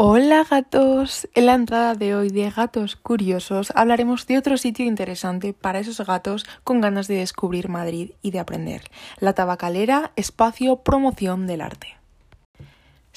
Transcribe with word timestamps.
Hola 0.00 0.46
gatos. 0.48 1.26
En 1.34 1.46
la 1.46 1.54
entrada 1.54 1.94
de 1.96 2.14
hoy 2.14 2.28
de 2.28 2.48
Gatos 2.50 2.94
Curiosos 2.94 3.72
hablaremos 3.74 4.28
de 4.28 4.38
otro 4.38 4.56
sitio 4.56 4.86
interesante 4.86 5.54
para 5.54 5.80
esos 5.80 5.98
gatos 6.06 6.46
con 6.62 6.80
ganas 6.80 7.08
de 7.08 7.16
descubrir 7.16 7.68
Madrid 7.68 8.12
y 8.22 8.30
de 8.30 8.38
aprender. 8.38 8.82
La 9.18 9.32
tabacalera, 9.32 10.12
espacio 10.14 10.84
promoción 10.84 11.48
del 11.48 11.62
arte. 11.62 11.97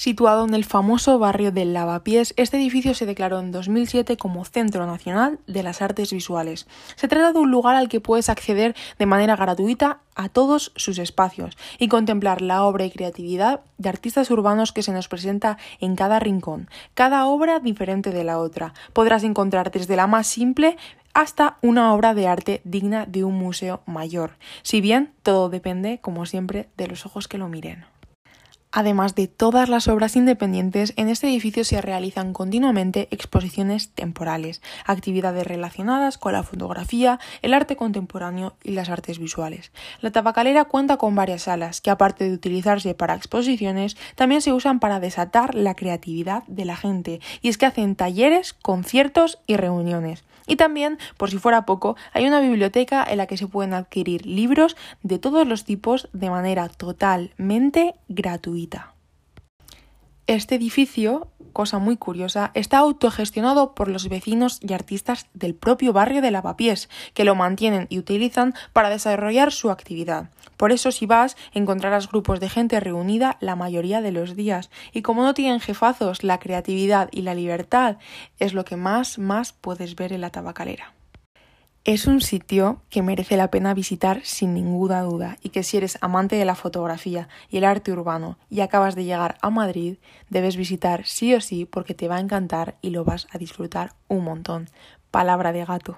Situado 0.00 0.46
en 0.46 0.54
el 0.54 0.64
famoso 0.64 1.18
barrio 1.18 1.52
del 1.52 1.74
Lavapiés, 1.74 2.32
este 2.38 2.56
edificio 2.56 2.94
se 2.94 3.04
declaró 3.04 3.38
en 3.38 3.52
2007 3.52 4.16
como 4.16 4.46
Centro 4.46 4.86
Nacional 4.86 5.40
de 5.46 5.62
las 5.62 5.82
Artes 5.82 6.10
Visuales. 6.10 6.66
Se 6.96 7.06
trata 7.06 7.34
de 7.34 7.38
un 7.38 7.50
lugar 7.50 7.76
al 7.76 7.90
que 7.90 8.00
puedes 8.00 8.30
acceder 8.30 8.74
de 8.98 9.04
manera 9.04 9.36
gratuita 9.36 10.00
a 10.14 10.30
todos 10.30 10.72
sus 10.74 10.96
espacios 10.96 11.58
y 11.78 11.88
contemplar 11.88 12.40
la 12.40 12.64
obra 12.64 12.86
y 12.86 12.90
creatividad 12.90 13.60
de 13.76 13.90
artistas 13.90 14.30
urbanos 14.30 14.72
que 14.72 14.82
se 14.82 14.92
nos 14.92 15.06
presenta 15.06 15.58
en 15.80 15.96
cada 15.96 16.18
rincón, 16.18 16.70
cada 16.94 17.26
obra 17.26 17.60
diferente 17.60 18.10
de 18.10 18.24
la 18.24 18.38
otra. 18.38 18.72
Podrás 18.94 19.22
encontrar 19.22 19.70
desde 19.70 19.96
la 19.96 20.06
más 20.06 20.26
simple 20.26 20.78
hasta 21.12 21.58
una 21.60 21.92
obra 21.92 22.14
de 22.14 22.26
arte 22.26 22.62
digna 22.64 23.04
de 23.04 23.22
un 23.22 23.34
museo 23.34 23.82
mayor, 23.84 24.38
si 24.62 24.80
bien 24.80 25.12
todo 25.22 25.50
depende, 25.50 25.98
como 26.00 26.24
siempre, 26.24 26.70
de 26.78 26.86
los 26.86 27.04
ojos 27.04 27.28
que 27.28 27.36
lo 27.36 27.48
miren. 27.48 27.84
Además 28.72 29.16
de 29.16 29.26
todas 29.26 29.68
las 29.68 29.88
obras 29.88 30.14
independientes, 30.14 30.92
en 30.96 31.08
este 31.08 31.26
edificio 31.26 31.64
se 31.64 31.80
realizan 31.80 32.32
continuamente 32.32 33.08
exposiciones 33.10 33.90
temporales, 33.90 34.62
actividades 34.86 35.44
relacionadas 35.44 36.18
con 36.18 36.34
la 36.34 36.44
fotografía, 36.44 37.18
el 37.42 37.52
arte 37.52 37.74
contemporáneo 37.74 38.54
y 38.62 38.70
las 38.70 38.88
artes 38.88 39.18
visuales. 39.18 39.72
La 40.00 40.12
tabacalera 40.12 40.66
cuenta 40.66 40.98
con 40.98 41.16
varias 41.16 41.42
salas 41.42 41.80
que, 41.80 41.90
aparte 41.90 42.28
de 42.28 42.34
utilizarse 42.34 42.94
para 42.94 43.16
exposiciones, 43.16 43.96
también 44.14 44.40
se 44.40 44.52
usan 44.52 44.78
para 44.78 45.00
desatar 45.00 45.56
la 45.56 45.74
creatividad 45.74 46.44
de 46.46 46.64
la 46.64 46.76
gente, 46.76 47.20
y 47.42 47.48
es 47.48 47.58
que 47.58 47.66
hacen 47.66 47.96
talleres, 47.96 48.52
conciertos 48.52 49.40
y 49.48 49.56
reuniones. 49.56 50.22
Y 50.50 50.56
también, 50.56 50.98
por 51.16 51.30
si 51.30 51.38
fuera 51.38 51.64
poco, 51.64 51.96
hay 52.12 52.26
una 52.26 52.40
biblioteca 52.40 53.06
en 53.08 53.18
la 53.18 53.28
que 53.28 53.36
se 53.36 53.46
pueden 53.46 53.72
adquirir 53.72 54.26
libros 54.26 54.76
de 55.04 55.20
todos 55.20 55.46
los 55.46 55.64
tipos 55.64 56.08
de 56.12 56.28
manera 56.28 56.68
totalmente 56.68 57.94
gratuita. 58.08 58.94
Este 60.26 60.56
edificio 60.56 61.28
cosa 61.52 61.78
muy 61.78 61.96
curiosa, 61.96 62.50
está 62.54 62.78
autogestionado 62.78 63.74
por 63.74 63.88
los 63.88 64.08
vecinos 64.08 64.60
y 64.62 64.72
artistas 64.72 65.26
del 65.34 65.54
propio 65.54 65.92
barrio 65.92 66.22
de 66.22 66.30
Lavapiés, 66.30 66.88
que 67.14 67.24
lo 67.24 67.34
mantienen 67.34 67.86
y 67.90 67.98
utilizan 67.98 68.54
para 68.72 68.90
desarrollar 68.90 69.52
su 69.52 69.70
actividad. 69.70 70.30
Por 70.60 70.72
eso 70.72 70.92
si 70.92 71.06
vas 71.06 71.38
encontrarás 71.54 72.10
grupos 72.10 72.38
de 72.38 72.50
gente 72.50 72.80
reunida 72.80 73.38
la 73.40 73.56
mayoría 73.56 74.02
de 74.02 74.12
los 74.12 74.36
días 74.36 74.68
y 74.92 75.00
como 75.00 75.22
no 75.22 75.32
tienen 75.32 75.58
jefazos, 75.58 76.22
la 76.22 76.38
creatividad 76.38 77.08
y 77.12 77.22
la 77.22 77.34
libertad 77.34 77.96
es 78.38 78.52
lo 78.52 78.66
que 78.66 78.76
más 78.76 79.18
más 79.18 79.54
puedes 79.54 79.96
ver 79.96 80.12
en 80.12 80.20
la 80.20 80.28
tabacalera. 80.28 80.92
Es 81.84 82.06
un 82.06 82.20
sitio 82.20 82.82
que 82.90 83.00
merece 83.00 83.38
la 83.38 83.50
pena 83.50 83.72
visitar 83.72 84.20
sin 84.22 84.52
ninguna 84.52 85.00
duda 85.00 85.38
y 85.42 85.48
que 85.48 85.62
si 85.62 85.78
eres 85.78 85.96
amante 86.02 86.36
de 86.36 86.44
la 86.44 86.54
fotografía 86.54 87.30
y 87.48 87.56
el 87.56 87.64
arte 87.64 87.90
urbano 87.90 88.36
y 88.50 88.60
acabas 88.60 88.94
de 88.94 89.04
llegar 89.04 89.38
a 89.40 89.48
Madrid, 89.48 89.96
debes 90.28 90.56
visitar 90.56 91.06
sí 91.06 91.34
o 91.34 91.40
sí 91.40 91.64
porque 91.64 91.94
te 91.94 92.06
va 92.06 92.16
a 92.16 92.20
encantar 92.20 92.76
y 92.82 92.90
lo 92.90 93.02
vas 93.02 93.28
a 93.30 93.38
disfrutar 93.38 93.94
un 94.08 94.24
montón. 94.24 94.68
Palabra 95.10 95.52
de 95.52 95.64
gato. 95.64 95.96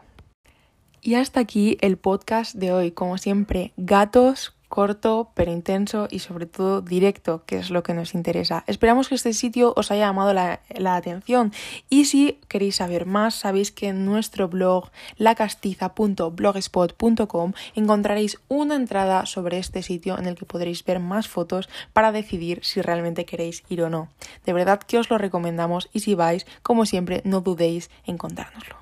Y 1.03 1.17
hasta 1.17 1.41
aquí 1.41 1.79
el 1.81 1.97
podcast 1.97 2.55
de 2.55 2.73
hoy. 2.73 2.93
Como 2.93 3.19
siempre, 3.19 3.73
gatos 3.77 4.55
corto, 4.73 5.31
pero 5.35 5.53
intenso 5.53 6.09
y 6.11 6.21
sobre 6.21 6.47
todo 6.47 6.81
directo, 6.81 7.43
que 7.45 7.59
es 7.59 7.69
lo 7.69 7.83
que 7.83 7.93
nos 7.93 8.15
interesa. 8.15 8.65
Esperamos 8.67 9.11
que 9.11 9.17
este 9.17 9.35
sitio 9.35 9.75
os 9.77 9.91
haya 9.91 10.07
llamado 10.07 10.33
la, 10.33 10.61
atención 10.95 11.53
y 11.91 12.07
si 12.07 12.39
queréis 12.49 12.77
saber 12.77 13.05
más, 13.05 13.35
sabéis 13.35 13.71
que 13.71 13.89
en 13.89 14.07
nuestro 14.07 14.49
blog 14.49 14.89
lacastiza.blogspot.com 15.19 17.53
encontraréis 17.75 18.39
una 18.49 18.77
entrada 18.77 19.27
sobre 19.27 19.59
este 19.59 19.83
sitio 19.83 20.19
en 20.19 20.25
el 20.25 20.37
que 20.37 20.47
podréis 20.47 20.83
ver 20.87 21.01
más 21.01 21.29
fotos 21.29 21.69
para 21.93 22.11
decidir 22.11 22.61
si 22.63 22.81
realmente 22.81 23.27
queréis 23.27 23.65
ir 23.69 23.83
o 23.83 23.91
no. 23.91 24.09
De 24.47 24.55
verdad 24.55 24.81
que 24.81 24.97
os 24.97 25.11
lo 25.11 25.19
recomendamos 25.19 25.91
y 25.93 26.01
si 26.01 26.15
vais, 26.15 26.47
como 26.63 26.87
siempre, 26.87 27.21
no 27.27 27.43
dudéis 27.43 27.91
en 28.07 28.17
contárnoslo. 28.17 28.82